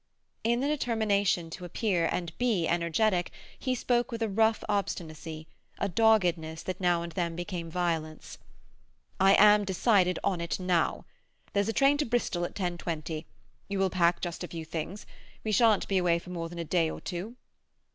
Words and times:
In 0.43 0.61
the 0.61 0.67
determination 0.67 1.51
to 1.51 1.63
appear, 1.63 2.09
and 2.11 2.35
be, 2.39 2.67
energetic, 2.67 3.29
he 3.59 3.75
spoke 3.75 4.11
with 4.11 4.23
a 4.23 4.27
rough 4.27 4.63
obstinacy, 4.67 5.47
a 5.77 5.87
doggedness 5.87 6.63
that 6.63 6.81
now 6.81 7.03
and 7.03 7.11
then 7.11 7.35
became 7.35 7.69
violence. 7.69 8.39
"I 9.19 9.35
am 9.35 9.63
decided 9.63 10.17
on 10.23 10.41
it 10.41 10.59
now. 10.59 11.05
There's 11.53 11.69
a 11.69 11.71
train 11.71 11.97
to 11.99 12.05
Bristol 12.05 12.45
at 12.45 12.55
ten 12.55 12.79
twenty. 12.79 13.27
You 13.69 13.77
will 13.77 13.91
pack 13.91 14.21
just 14.21 14.43
a 14.43 14.47
few 14.47 14.65
things; 14.65 15.05
we 15.43 15.51
shan't 15.51 15.87
be 15.87 15.99
away 15.99 16.17
for 16.17 16.31
more 16.31 16.49
than 16.49 16.57
a 16.57 16.63
day 16.65 16.89
or 16.89 16.99
two." 16.99 17.35